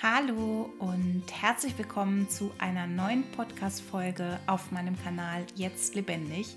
[0.00, 6.56] Hallo und herzlich willkommen zu einer neuen Podcast-Folge auf meinem Kanal Jetzt Lebendig.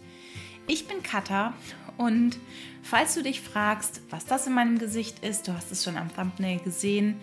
[0.67, 1.55] Ich bin Katha
[1.97, 2.37] und
[2.83, 6.13] falls du dich fragst, was das in meinem Gesicht ist, du hast es schon am
[6.15, 7.19] Thumbnail gesehen,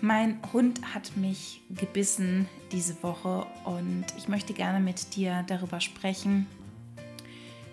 [0.00, 6.46] mein Hund hat mich gebissen diese Woche und ich möchte gerne mit dir darüber sprechen,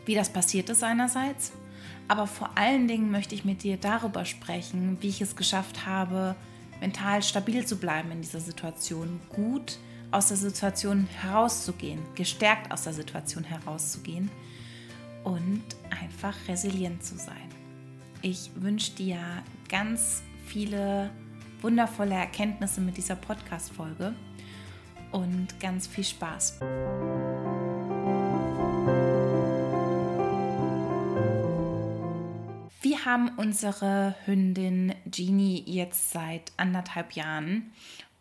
[0.06, 1.54] wie das passiert ist einerseits,
[2.10, 6.36] aber vor allen Dingen möchte ich mit dir darüber sprechen, wie ich es geschafft habe,
[6.80, 9.78] mental stabil zu bleiben in dieser Situation, gut
[10.12, 14.30] aus der Situation herauszugehen, gestärkt aus der Situation herauszugehen
[15.24, 17.50] und einfach resilient zu sein.
[18.22, 19.20] Ich wünsche dir
[19.70, 21.10] ganz viele
[21.62, 24.14] wundervolle Erkenntnisse mit dieser Podcast-Folge
[25.12, 26.60] und ganz viel Spaß.
[33.06, 37.72] Haben unsere Hündin Jeannie jetzt seit anderthalb Jahren.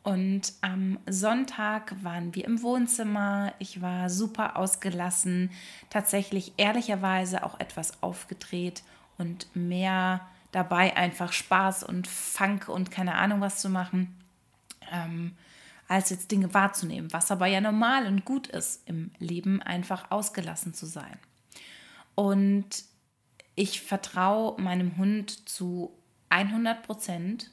[0.03, 3.55] Und am Sonntag waren wir im Wohnzimmer.
[3.59, 5.51] Ich war super ausgelassen,
[5.89, 8.83] tatsächlich ehrlicherweise auch etwas aufgedreht
[9.17, 10.21] und mehr
[10.53, 14.15] dabei, einfach Spaß und Funk und keine Ahnung was zu machen,
[14.93, 15.33] ähm,
[15.89, 17.11] als jetzt Dinge wahrzunehmen.
[17.11, 21.19] Was aber ja normal und gut ist im Leben, einfach ausgelassen zu sein.
[22.15, 22.85] Und
[23.55, 25.93] ich vertraue meinem Hund zu
[26.31, 27.51] 100 Prozent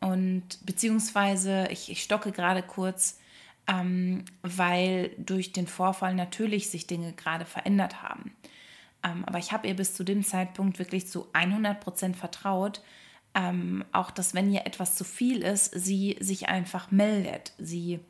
[0.00, 3.18] und beziehungsweise ich, ich stocke gerade kurz,
[3.66, 8.32] ähm, weil durch den Vorfall natürlich sich Dinge gerade verändert haben.
[9.02, 12.80] Ähm, aber ich habe ihr bis zu dem Zeitpunkt wirklich zu 100 Prozent vertraut,
[13.34, 18.00] ähm, auch dass wenn ihr etwas zu viel ist, sie sich einfach meldet, sie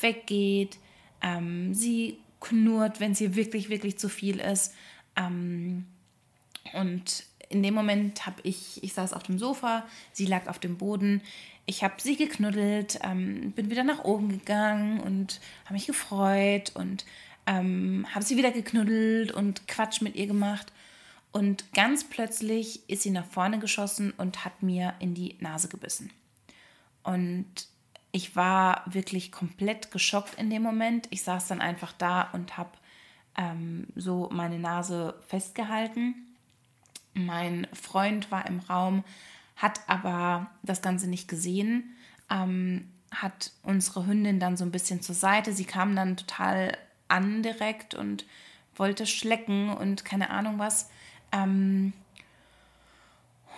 [0.00, 0.78] weggeht,
[1.22, 4.74] ähm, sie knurrt, wenn sie wirklich, wirklich zu viel ist.
[5.16, 5.86] Ähm,
[6.72, 10.78] und in dem Moment habe ich, ich saß auf dem Sofa, sie lag auf dem
[10.78, 11.20] Boden.
[11.66, 17.04] Ich habe sie geknuddelt, ähm, bin wieder nach oben gegangen und habe mich gefreut und
[17.46, 20.72] ähm, habe sie wieder geknuddelt und Quatsch mit ihr gemacht.
[21.32, 26.10] Und ganz plötzlich ist sie nach vorne geschossen und hat mir in die Nase gebissen.
[27.02, 27.46] Und
[28.12, 31.06] ich war wirklich komplett geschockt in dem Moment.
[31.10, 32.70] Ich saß dann einfach da und habe
[33.36, 36.14] ähm, so meine Nase festgehalten.
[37.14, 39.04] Mein Freund war im Raum,
[39.56, 41.94] hat aber das Ganze nicht gesehen,
[42.30, 45.52] ähm, hat unsere Hündin dann so ein bisschen zur Seite.
[45.52, 46.76] Sie kam dann total
[47.08, 48.24] an direkt und
[48.76, 50.88] wollte schlecken und keine Ahnung was.
[51.32, 51.92] Ähm,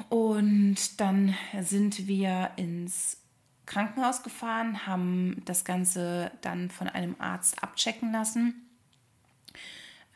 [0.09, 3.19] und dann sind wir ins
[3.67, 8.55] Krankenhaus gefahren, haben das Ganze dann von einem Arzt abchecken lassen.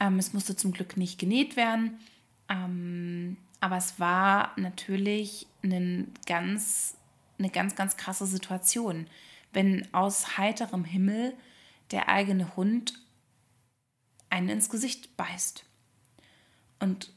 [0.01, 1.99] Ähm, es musste zum Glück nicht genäht werden.
[2.49, 6.97] Ähm, aber es war natürlich eine ganz,
[7.39, 9.07] eine ganz, ganz krasse Situation,
[9.53, 11.35] wenn aus heiterem Himmel
[11.91, 12.95] der eigene Hund
[14.29, 15.65] einen ins Gesicht beißt.
[16.79, 17.13] Und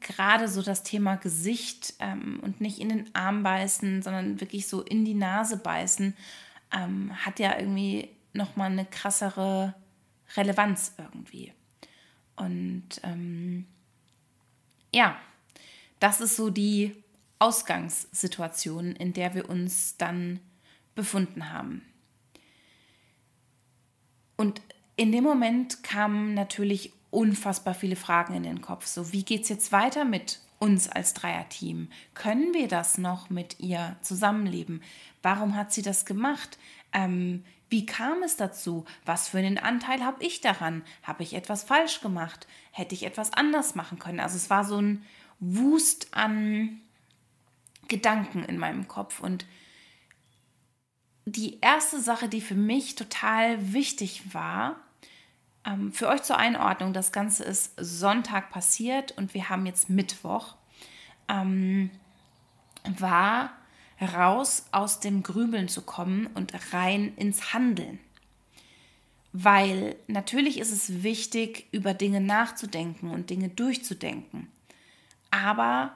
[0.00, 4.82] gerade so das Thema Gesicht ähm, und nicht in den Arm beißen, sondern wirklich so
[4.82, 6.16] in die Nase beißen,
[6.72, 9.74] ähm, hat ja irgendwie nochmal eine krassere
[10.36, 11.52] Relevanz irgendwie.
[12.36, 13.66] Und ähm,
[14.92, 15.16] ja,
[16.00, 16.94] das ist so die
[17.38, 20.40] Ausgangssituation, in der wir uns dann
[20.94, 21.82] befunden haben.
[24.36, 24.60] Und
[24.96, 28.86] in dem Moment kamen natürlich unfassbar viele Fragen in den Kopf.
[28.86, 31.88] So, wie geht es jetzt weiter mit uns als Dreierteam?
[32.14, 34.82] Können wir das noch mit ihr zusammenleben?
[35.22, 36.58] Warum hat sie das gemacht?
[36.92, 38.84] Ähm, wie kam es dazu?
[39.04, 40.84] Was für einen Anteil habe ich daran?
[41.02, 42.46] Habe ich etwas falsch gemacht?
[42.70, 44.20] Hätte ich etwas anders machen können?
[44.20, 45.04] Also es war so ein
[45.40, 46.80] Wust an
[47.88, 49.18] Gedanken in meinem Kopf.
[49.18, 49.44] Und
[51.26, 54.76] die erste Sache, die für mich total wichtig war,
[55.64, 60.54] ähm, für euch zur Einordnung, das Ganze ist Sonntag passiert und wir haben jetzt Mittwoch,
[61.28, 61.90] ähm,
[63.00, 63.50] war
[64.00, 67.98] raus aus dem Grübeln zu kommen und rein ins Handeln.
[69.32, 74.48] Weil natürlich ist es wichtig, über Dinge nachzudenken und Dinge durchzudenken.
[75.30, 75.92] Aber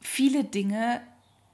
[0.00, 1.00] viele Dinge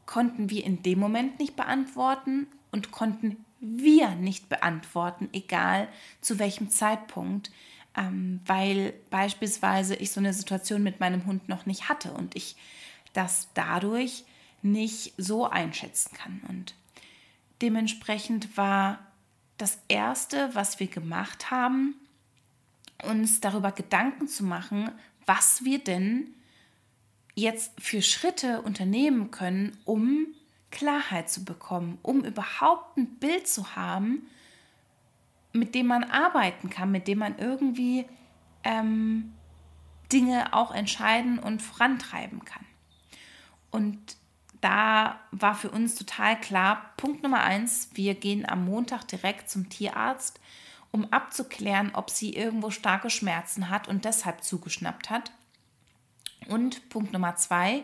[0.06, 5.88] konnten wir in dem Moment nicht beantworten und konnten wir nicht beantworten, egal
[6.20, 7.50] zu welchem Zeitpunkt,
[7.96, 12.56] ähm, weil beispielsweise ich so eine Situation mit meinem Hund noch nicht hatte und ich
[13.12, 14.24] das dadurch
[14.62, 16.40] nicht so einschätzen kann.
[16.48, 16.74] Und
[17.60, 18.98] dementsprechend war
[19.58, 21.94] das Erste, was wir gemacht haben,
[23.02, 24.90] uns darüber Gedanken zu machen,
[25.26, 26.28] was wir denn
[27.34, 30.26] jetzt für Schritte unternehmen können, um
[30.70, 34.26] Klarheit zu bekommen, um überhaupt ein Bild zu haben,
[35.52, 38.06] mit dem man arbeiten kann, mit dem man irgendwie
[38.64, 39.32] ähm,
[40.12, 42.64] Dinge auch entscheiden und vorantreiben kann.
[43.70, 44.16] Und
[44.62, 49.68] da war für uns total klar, Punkt Nummer eins, wir gehen am Montag direkt zum
[49.68, 50.40] Tierarzt,
[50.92, 55.32] um abzuklären, ob sie irgendwo starke Schmerzen hat und deshalb zugeschnappt hat.
[56.48, 57.82] Und Punkt Nummer zwei,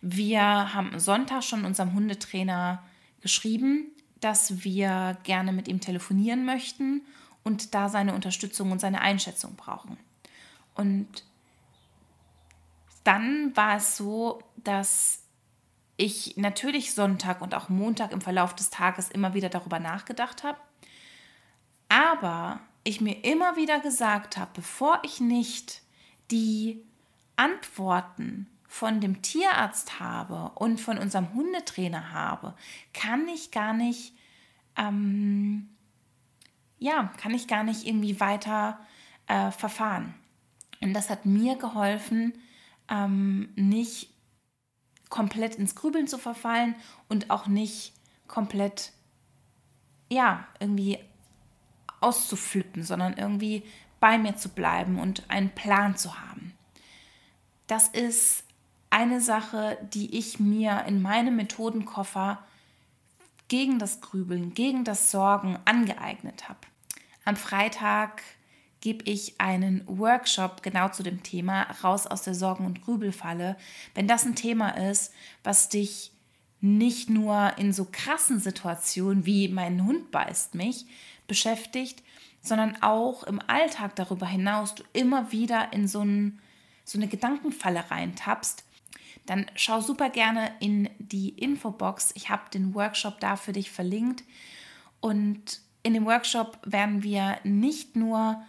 [0.00, 2.82] wir haben Sonntag schon unserem Hundetrainer
[3.20, 7.02] geschrieben, dass wir gerne mit ihm telefonieren möchten
[7.44, 9.98] und da seine Unterstützung und seine Einschätzung brauchen.
[10.74, 11.24] Und
[13.04, 15.25] dann war es so, dass
[15.96, 20.58] ich natürlich Sonntag und auch Montag im Verlauf des Tages immer wieder darüber nachgedacht habe,
[21.88, 25.82] aber ich mir immer wieder gesagt habe, bevor ich nicht
[26.30, 26.84] die
[27.36, 32.54] Antworten von dem Tierarzt habe und von unserem Hundetrainer habe,
[32.92, 34.14] kann ich gar nicht,
[34.76, 35.70] ähm,
[36.78, 38.78] ja, kann ich gar nicht irgendwie weiter
[39.26, 40.14] äh, verfahren.
[40.80, 42.34] Und das hat mir geholfen,
[42.88, 44.15] ähm, nicht
[45.08, 46.74] komplett ins Grübeln zu verfallen
[47.08, 47.92] und auch nicht
[48.26, 48.92] komplett,
[50.08, 50.98] ja, irgendwie
[52.00, 53.62] auszuflippen, sondern irgendwie
[54.00, 56.54] bei mir zu bleiben und einen Plan zu haben.
[57.66, 58.44] Das ist
[58.90, 62.38] eine Sache, die ich mir in meinem Methodenkoffer
[63.48, 66.60] gegen das Grübeln, gegen das Sorgen angeeignet habe.
[67.24, 68.22] Am Freitag
[68.80, 73.56] gebe ich einen Workshop genau zu dem Thema raus aus der Sorgen- und Grübelfalle.
[73.94, 75.12] Wenn das ein Thema ist,
[75.42, 76.12] was dich
[76.60, 80.86] nicht nur in so krassen Situationen wie mein Hund beißt mich
[81.26, 82.02] beschäftigt,
[82.40, 86.40] sondern auch im Alltag darüber hinaus du immer wieder in so, ein,
[86.84, 88.64] so eine Gedankenfalle reintappst,
[89.26, 92.12] dann schau super gerne in die Infobox.
[92.14, 94.22] Ich habe den Workshop da für dich verlinkt.
[95.00, 98.42] Und in dem Workshop werden wir nicht nur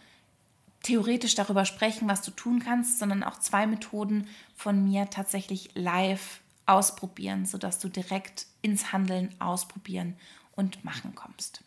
[0.88, 6.40] theoretisch darüber sprechen, was du tun kannst, sondern auch zwei Methoden von mir tatsächlich live
[6.66, 10.16] ausprobieren, sodass du direkt ins Handeln ausprobieren
[10.56, 11.62] und machen kommst.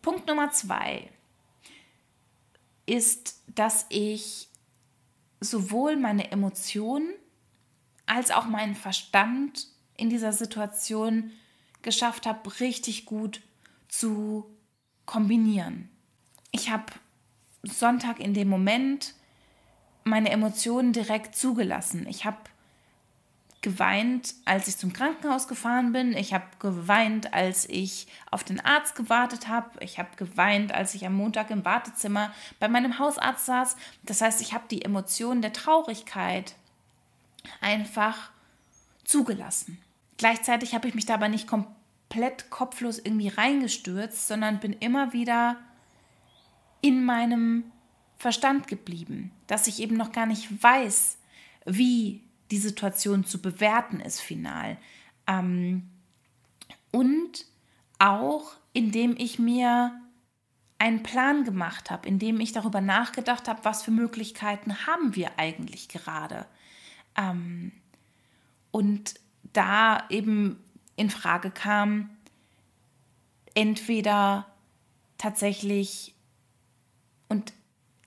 [0.00, 1.10] Punkt Nummer zwei
[2.86, 4.48] ist, dass ich
[5.40, 7.12] sowohl meine Emotionen
[8.06, 9.66] als auch meinen Verstand
[9.96, 11.32] in dieser Situation
[11.82, 13.40] geschafft habe, richtig gut
[13.88, 14.48] zu
[15.04, 15.90] kombinieren.
[16.52, 16.92] Ich habe
[17.62, 19.14] Sonntag in dem Moment
[20.04, 22.06] meine Emotionen direkt zugelassen.
[22.08, 22.38] Ich habe
[23.62, 26.14] geweint, als ich zum Krankenhaus gefahren bin.
[26.14, 29.68] Ich habe geweint, als ich auf den Arzt gewartet habe.
[29.80, 33.76] Ich habe geweint, als ich am Montag im Wartezimmer bei meinem Hausarzt saß.
[34.02, 36.54] Das heißt, ich habe die Emotionen der Traurigkeit
[37.60, 38.30] einfach
[39.04, 39.78] zugelassen.
[40.16, 45.56] Gleichzeitig habe ich mich dabei nicht komplett kopflos irgendwie reingestürzt, sondern bin immer wieder
[46.80, 47.64] in meinem
[48.16, 51.18] Verstand geblieben, dass ich eben noch gar nicht weiß,
[51.66, 54.76] wie die Situation zu bewerten ist final.
[55.26, 55.88] Ähm,
[56.92, 57.46] und
[57.98, 60.00] auch indem ich mir
[60.78, 65.88] einen Plan gemacht habe, indem ich darüber nachgedacht habe, was für Möglichkeiten haben wir eigentlich
[65.88, 66.46] gerade.
[67.16, 67.72] Ähm,
[68.70, 69.14] und
[69.52, 70.62] da eben
[70.96, 72.10] in Frage kam,
[73.54, 74.46] entweder
[75.18, 76.14] tatsächlich
[77.30, 77.54] und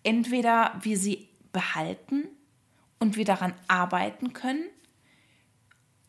[0.04, 2.26] entweder wir sie behalten
[3.00, 4.66] und wir daran arbeiten können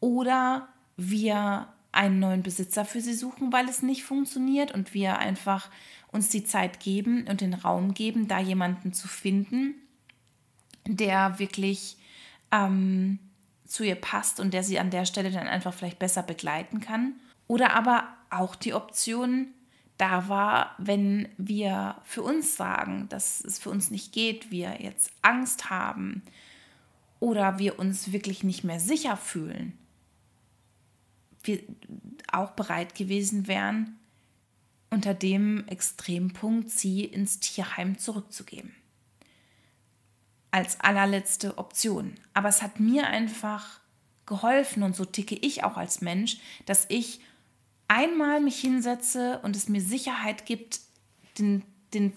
[0.01, 5.71] oder wir einen neuen Besitzer für sie suchen, weil es nicht funktioniert und wir einfach
[6.11, 9.75] uns die Zeit geben und den Raum geben, da jemanden zu finden,
[10.87, 11.97] der wirklich
[12.51, 13.19] ähm,
[13.65, 17.15] zu ihr passt und der sie an der Stelle dann einfach vielleicht besser begleiten kann.
[17.47, 19.54] Oder aber auch die Option
[19.97, 25.13] da war, wenn wir für uns sagen, dass es für uns nicht geht, wir jetzt
[25.23, 26.23] Angst haben
[27.21, 29.79] oder wir uns wirklich nicht mehr sicher fühlen,
[31.43, 31.61] wir
[32.33, 33.97] auch bereit gewesen wären,
[34.91, 38.75] unter dem Extrempunkt sie ins Tierheim zurückzugeben
[40.55, 42.15] als allerletzte Option.
[42.33, 43.81] Aber es hat mir einfach
[44.25, 47.21] geholfen und so ticke ich auch als Mensch, dass ich
[47.89, 50.81] einmal mich hinsetze und es mir Sicherheit gibt,
[51.39, 51.63] den,
[51.93, 52.13] den,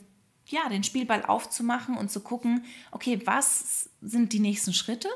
[0.45, 5.09] ja, den Spielball aufzumachen und zu gucken, okay, was sind die nächsten Schritte,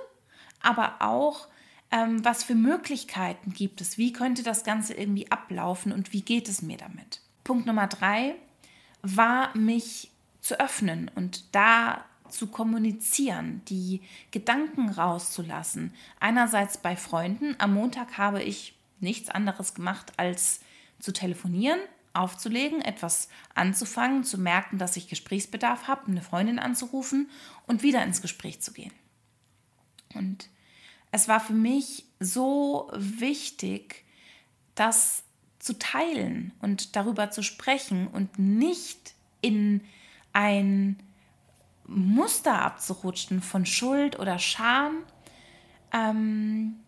[0.62, 1.48] aber auch,
[1.91, 6.48] ähm, was für Möglichkeiten gibt es, wie könnte das Ganze irgendwie ablaufen und wie geht
[6.48, 7.22] es mir damit.
[7.43, 8.36] Punkt Nummer drei
[9.01, 15.93] war, mich zu öffnen und da zu kommunizieren, die Gedanken rauszulassen.
[16.20, 17.55] Einerseits bei Freunden.
[17.60, 20.62] Am Montag habe ich nichts anderes gemacht, als
[21.00, 21.79] zu telefonieren,
[22.13, 27.29] aufzulegen, etwas anzufangen, zu merken, dass ich Gesprächsbedarf habe, eine Freundin anzurufen
[27.67, 28.93] und wieder ins Gespräch zu gehen.
[30.13, 30.50] Und
[31.12, 34.05] es war für mich so wichtig,
[34.75, 35.24] das
[35.60, 39.81] zu teilen und darüber zu sprechen und nicht in
[40.34, 41.01] ein
[41.86, 45.03] Muster abzurutschen von Schuld oder Scham
[45.93, 46.79] ähm,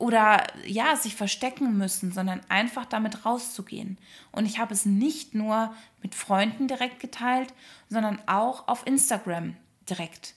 [0.00, 3.98] oder ja, sich verstecken müssen, sondern einfach damit rauszugehen.
[4.32, 7.52] Und ich habe es nicht nur mit Freunden direkt geteilt,
[7.88, 9.56] sondern auch auf Instagram
[9.88, 10.34] direkt.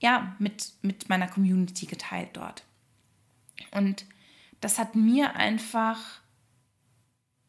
[0.00, 2.64] Ja, mit, mit meiner Community geteilt dort.
[3.70, 4.04] Und
[4.60, 5.98] das hat mir einfach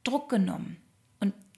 [0.03, 0.77] Druck genommen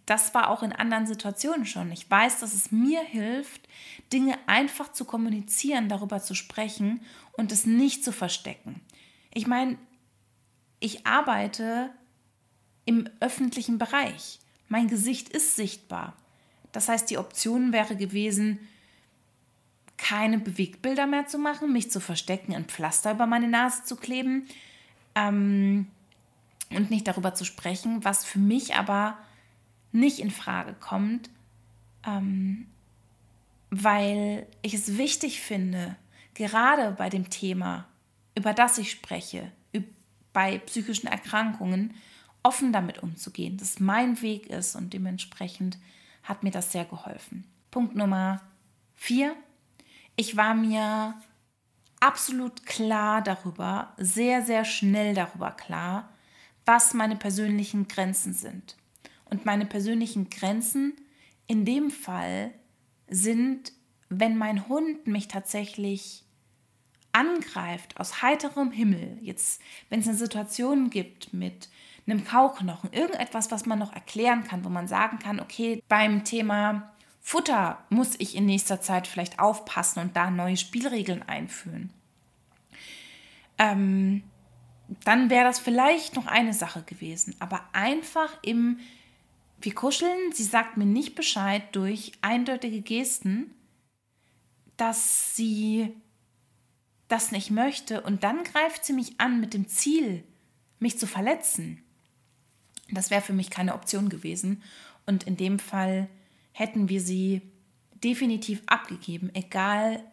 [0.07, 1.91] das war auch in anderen Situationen schon.
[1.91, 3.67] Ich weiß, dass es mir hilft,
[4.13, 7.01] Dinge einfach zu kommunizieren, darüber zu sprechen
[7.33, 8.81] und es nicht zu verstecken.
[9.37, 9.77] Ich meine,
[10.79, 11.91] ich arbeite
[12.85, 14.39] im öffentlichen Bereich.
[14.67, 16.15] Mein Gesicht ist sichtbar.
[16.71, 18.57] Das heißt, die Option wäre gewesen,
[19.95, 24.47] keine Bewegtbilder mehr zu machen, mich zu verstecken, ein Pflaster über meine Nase zu kleben
[25.13, 25.85] ähm,
[26.71, 29.19] und nicht darüber zu sprechen, was für mich aber
[29.91, 31.29] nicht in Frage kommt,
[32.07, 32.65] ähm,
[33.69, 35.95] weil ich es wichtig finde,
[36.33, 37.85] gerade bei dem Thema,
[38.37, 39.51] über das ich spreche,
[40.31, 41.95] bei psychischen Erkrankungen,
[42.43, 45.79] offen damit umzugehen, dass mein Weg ist und dementsprechend
[46.21, 47.45] hat mir das sehr geholfen.
[47.71, 48.41] Punkt Nummer
[48.93, 49.35] vier.
[50.15, 51.15] Ich war mir
[51.99, 56.13] absolut klar darüber, sehr, sehr schnell darüber klar,
[56.65, 58.77] was meine persönlichen Grenzen sind.
[59.25, 60.93] Und meine persönlichen Grenzen
[61.47, 62.51] in dem Fall
[63.09, 63.73] sind,
[64.09, 66.26] wenn mein Hund mich tatsächlich
[67.17, 71.69] angreift aus heiterem Himmel, jetzt wenn es eine Situation gibt mit
[72.05, 76.93] einem Kauknochen, irgendetwas, was man noch erklären kann, wo man sagen kann, okay, beim Thema
[77.21, 81.89] Futter muss ich in nächster Zeit vielleicht aufpassen und da neue Spielregeln einführen.
[83.57, 84.23] Ähm,
[85.03, 87.35] dann wäre das vielleicht noch eine Sache gewesen.
[87.39, 88.79] Aber einfach im
[89.59, 93.51] wir kuscheln, sie sagt mir nicht Bescheid durch eindeutige Gesten,
[94.77, 95.95] dass sie
[97.07, 100.23] das nicht möchte und dann greift sie mich an mit dem Ziel,
[100.79, 101.83] mich zu verletzen.
[102.89, 104.63] Das wäre für mich keine Option gewesen
[105.05, 106.09] und in dem Fall
[106.51, 107.41] hätten wir sie
[108.03, 110.03] definitiv abgegeben, egal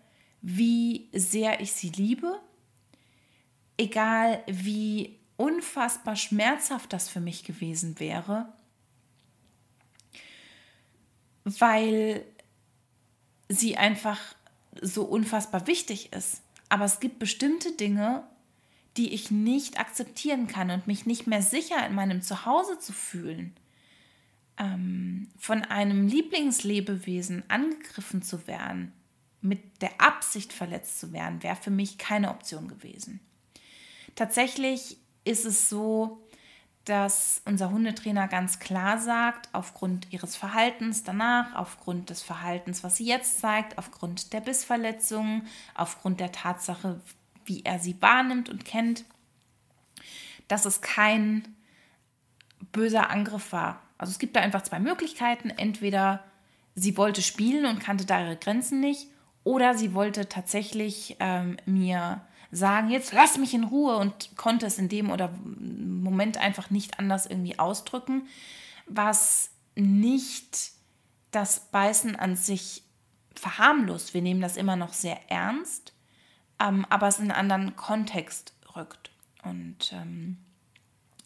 [0.40, 2.40] wie sehr ich sie liebe,
[3.76, 8.52] egal wie unfassbar schmerzhaft das für mich gewesen wäre
[11.44, 12.24] weil
[13.48, 14.18] sie einfach
[14.80, 16.42] so unfassbar wichtig ist.
[16.68, 18.24] Aber es gibt bestimmte Dinge,
[18.96, 23.54] die ich nicht akzeptieren kann und mich nicht mehr sicher in meinem Zuhause zu fühlen.
[24.56, 28.92] Ähm, von einem Lieblingslebewesen angegriffen zu werden,
[29.40, 33.20] mit der Absicht verletzt zu werden, wäre für mich keine Option gewesen.
[34.14, 36.24] Tatsächlich ist es so,
[36.84, 43.06] dass unser Hundetrainer ganz klar sagt, aufgrund ihres Verhaltens danach, aufgrund des Verhaltens, was sie
[43.06, 47.00] jetzt zeigt, aufgrund der Bissverletzungen, aufgrund der Tatsache,
[47.46, 49.04] wie er sie wahrnimmt und kennt,
[50.48, 51.54] dass es kein
[52.72, 53.80] böser Angriff war.
[53.96, 55.50] Also es gibt da einfach zwei Möglichkeiten.
[55.50, 56.22] Entweder
[56.74, 59.08] sie wollte spielen und kannte da ihre Grenzen nicht,
[59.44, 64.78] oder sie wollte tatsächlich ähm, mir sagen, jetzt lass mich in Ruhe und konnte es
[64.78, 65.30] in dem oder
[66.04, 68.28] Moment einfach nicht anders irgendwie ausdrücken,
[68.86, 70.72] was nicht
[71.30, 72.84] das Beißen an sich
[73.34, 74.14] verharmlost.
[74.14, 75.92] Wir nehmen das immer noch sehr ernst,
[76.60, 79.10] ähm, aber es in einen anderen Kontext rückt.
[79.42, 80.38] Und ähm,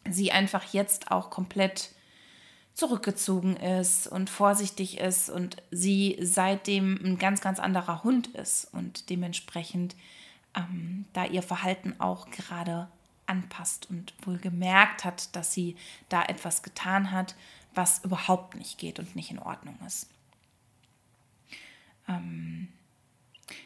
[0.09, 1.91] sie einfach jetzt auch komplett
[2.73, 9.09] zurückgezogen ist und vorsichtig ist und sie seitdem ein ganz, ganz anderer Hund ist und
[9.09, 9.95] dementsprechend
[10.55, 12.87] ähm, da ihr Verhalten auch gerade
[13.29, 15.75] anpasst und wohl gemerkt hat, dass sie
[16.09, 17.35] da etwas getan hat,
[17.75, 20.09] was überhaupt nicht geht und nicht in Ordnung ist.
[22.07, 22.67] Ähm,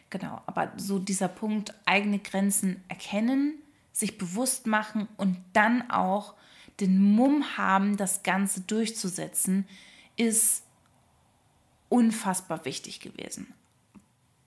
[0.10, 3.56] genau, aber so dieser Punkt, eigene Grenzen erkennen,
[3.94, 6.34] sich bewusst machen und dann auch
[6.80, 9.68] den Mumm haben, das Ganze durchzusetzen,
[10.18, 10.64] ist
[11.90, 13.54] unfassbar wichtig gewesen.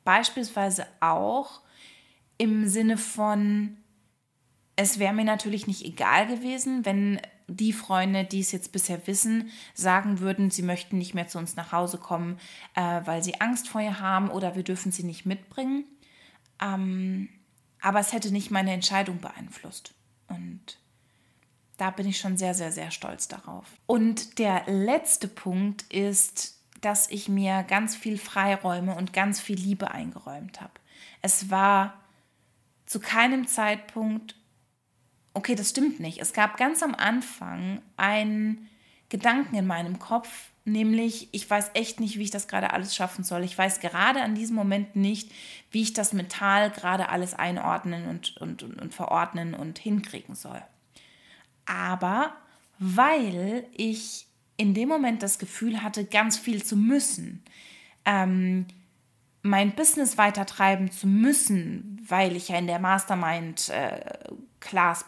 [0.04, 1.60] Beispielsweise auch
[2.38, 3.76] im Sinne von,
[4.76, 9.50] es wäre mir natürlich nicht egal gewesen, wenn die Freunde, die es jetzt bisher wissen,
[9.74, 12.38] sagen würden, sie möchten nicht mehr zu uns nach Hause kommen,
[12.74, 15.84] äh, weil sie Angst vor ihr haben oder wir dürfen sie nicht mitbringen.
[16.60, 17.28] Ähm,
[17.80, 19.94] aber es hätte nicht meine Entscheidung beeinflusst.
[20.26, 20.78] Und
[21.76, 23.66] da bin ich schon sehr, sehr, sehr stolz darauf.
[23.86, 29.90] Und der letzte Punkt ist, dass ich mir ganz viel Freiräume und ganz viel Liebe
[29.90, 30.72] eingeräumt habe.
[31.22, 31.94] Es war
[32.86, 34.36] zu keinem Zeitpunkt,
[35.36, 36.18] okay, das stimmt nicht.
[36.18, 38.68] Es gab ganz am Anfang einen
[39.10, 43.22] Gedanken in meinem Kopf, nämlich, ich weiß echt nicht, wie ich das gerade alles schaffen
[43.22, 43.44] soll.
[43.44, 45.30] Ich weiß gerade an diesem Moment nicht,
[45.70, 50.62] wie ich das mental gerade alles einordnen und, und, und, und verordnen und hinkriegen soll.
[51.66, 52.32] Aber
[52.78, 54.26] weil ich
[54.56, 57.42] in dem Moment das Gefühl hatte, ganz viel zu müssen,
[58.06, 58.64] ähm,
[59.46, 64.00] mein Business weitertreiben zu müssen, weil ich ja in der Mastermind äh,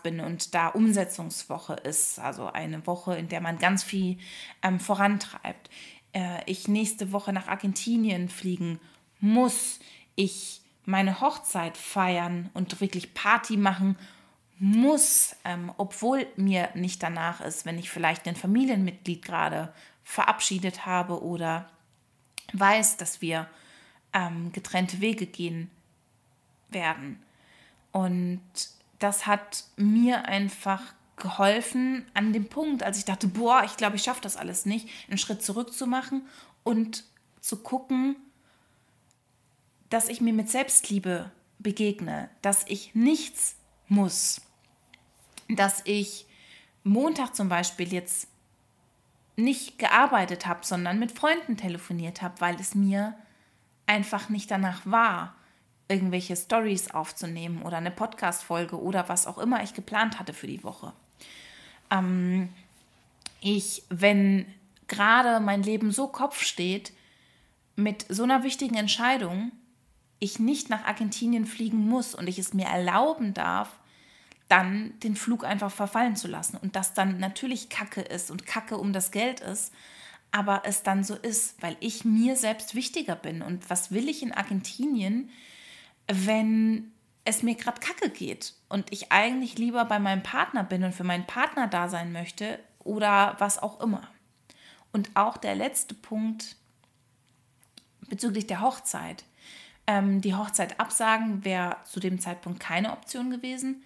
[0.05, 4.19] bin und da Umsetzungswoche ist, also eine Woche, in der man ganz viel
[4.63, 5.69] ähm, vorantreibt.
[6.13, 8.79] Äh, ich nächste Woche nach Argentinien fliegen
[9.21, 9.81] muss,
[10.15, 13.99] ich meine Hochzeit feiern und wirklich Party machen
[14.61, 19.73] muss, ähm, obwohl mir nicht danach ist, wenn ich vielleicht ein Familienmitglied gerade
[20.05, 21.69] verabschiedet habe oder
[22.53, 23.49] weiß, dass wir
[24.13, 25.71] ähm, getrennte Wege gehen
[26.71, 27.23] werden.
[27.93, 28.41] Und
[28.99, 30.83] das hat mir einfach
[31.17, 34.89] geholfen an dem Punkt, als ich dachte, boah, ich glaube, ich schaffe das alles nicht,
[35.09, 36.23] einen Schritt zurück zu machen
[36.63, 37.05] und
[37.41, 38.17] zu gucken,
[39.91, 43.57] dass ich mir mit Selbstliebe begegne, dass ich nichts
[43.89, 44.43] muss,
[45.49, 46.27] dass ich
[46.85, 48.29] Montag zum Beispiel jetzt
[49.37, 53.15] nicht gearbeitet habe, sondern mit Freunden telefoniert habe, weil es mir
[53.89, 55.35] einfach nicht danach war,
[55.89, 60.63] irgendwelche Stories aufzunehmen oder eine Podcast-Folge oder was auch immer ich geplant hatte für die
[60.63, 60.93] Woche.
[61.91, 62.51] Ähm,
[63.41, 64.47] ich, wenn
[64.87, 66.93] gerade mein Leben so Kopf steht,
[67.77, 69.53] mit so einer wichtigen Entscheidung,
[70.19, 73.71] ich nicht nach Argentinien fliegen muss und ich es mir erlauben darf,
[74.49, 76.57] dann den Flug einfach verfallen zu lassen.
[76.57, 79.73] Und das dann natürlich Kacke ist und Kacke um das Geld ist,
[80.31, 83.43] aber es dann so ist, weil ich mir selbst wichtiger bin.
[83.43, 85.31] Und was will ich in Argentinien,
[86.07, 86.93] wenn
[87.25, 91.05] es mir gerade kacke geht und ich eigentlich lieber bei meinem Partner bin und für
[91.05, 94.03] meinen Partner da sein möchte oder was auch immer.
[94.93, 96.57] Und auch der letzte Punkt
[98.09, 99.25] bezüglich der Hochzeit.
[99.87, 103.83] Ähm, die Hochzeit absagen wäre zu dem Zeitpunkt keine Option gewesen,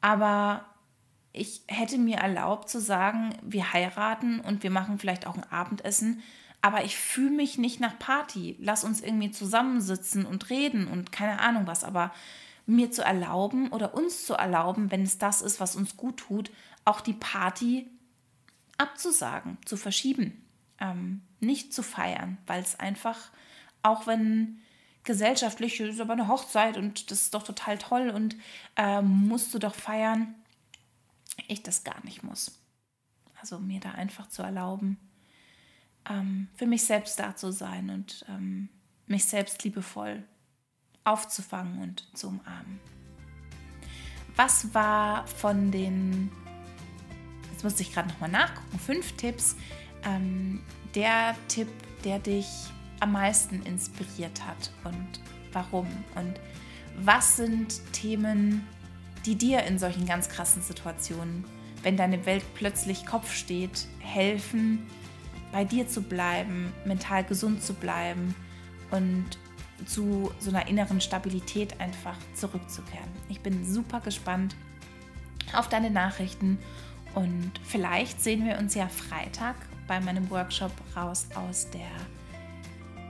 [0.00, 0.64] aber
[1.36, 6.22] ich hätte mir erlaubt zu sagen, wir heiraten und wir machen vielleicht auch ein Abendessen,
[6.62, 8.56] aber ich fühle mich nicht nach Party.
[8.58, 12.12] Lass uns irgendwie zusammensitzen und reden und keine Ahnung was, aber
[12.66, 16.50] mir zu erlauben oder uns zu erlauben, wenn es das ist, was uns gut tut,
[16.84, 17.86] auch die Party
[18.78, 20.44] abzusagen, zu verschieben,
[20.80, 23.30] ähm, nicht zu feiern, weil es einfach,
[23.82, 24.60] auch wenn
[25.04, 28.36] gesellschaftlich ist aber eine Hochzeit und das ist doch total toll und
[28.76, 30.34] äh, musst du doch feiern,
[31.48, 32.58] ich das gar nicht muss.
[33.40, 34.98] Also mir da einfach zu erlauben,
[36.08, 38.68] ähm, für mich selbst da zu sein und ähm,
[39.06, 40.24] mich selbst liebevoll
[41.04, 42.80] aufzufangen und zu umarmen.
[44.34, 46.30] Was war von den,
[47.52, 49.56] jetzt musste ich gerade nochmal nachgucken, fünf Tipps,
[50.04, 50.62] ähm,
[50.94, 51.68] der Tipp,
[52.04, 52.46] der dich
[53.00, 55.20] am meisten inspiriert hat und
[55.52, 55.86] warum?
[56.14, 56.38] Und
[56.98, 58.66] was sind Themen,
[59.26, 61.44] die dir in solchen ganz krassen Situationen,
[61.82, 64.86] wenn deine Welt plötzlich Kopf steht, helfen,
[65.52, 68.34] bei dir zu bleiben, mental gesund zu bleiben
[68.90, 69.26] und
[69.84, 73.08] zu so einer inneren Stabilität einfach zurückzukehren.
[73.28, 74.56] Ich bin super gespannt
[75.52, 76.58] auf deine Nachrichten
[77.14, 81.88] und vielleicht sehen wir uns ja Freitag bei meinem Workshop raus aus der,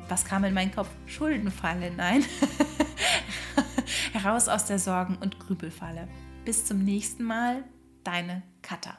[0.08, 0.88] was kam in meinen Kopf?
[1.06, 2.24] Schuldenfalle, nein.
[4.22, 6.08] heraus aus der Sorgen- und Grübelfalle.
[6.44, 7.64] Bis zum nächsten Mal,
[8.04, 8.98] deine Katha.